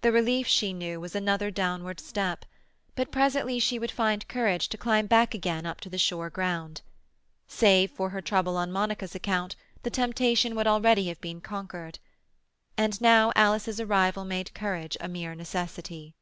The 0.00 0.10
relief, 0.10 0.46
she 0.46 0.72
knew, 0.72 1.00
was 1.02 1.14
another 1.14 1.50
downward 1.50 2.00
step; 2.00 2.46
but 2.94 3.12
presently 3.12 3.58
she 3.58 3.78
would 3.78 3.90
find 3.90 4.26
courage 4.26 4.70
to 4.70 4.78
climb 4.78 5.04
back 5.06 5.34
again 5.34 5.66
up 5.66 5.82
to 5.82 5.90
the 5.90 5.98
sure 5.98 6.30
ground. 6.30 6.80
Save 7.46 7.90
for 7.90 8.08
her 8.08 8.22
trouble 8.22 8.56
on 8.56 8.72
Monica's 8.72 9.14
account 9.14 9.56
the 9.82 9.90
temptation 9.90 10.54
would 10.56 10.66
already 10.66 11.08
have 11.08 11.20
been 11.20 11.42
conquered. 11.42 11.98
And 12.78 12.98
now 13.02 13.32
Alice's 13.36 13.80
arrival 13.80 14.24
made 14.24 14.54
courage 14.54 14.96
a 14.98 15.08
mere 15.08 15.34
necessity. 15.34 16.14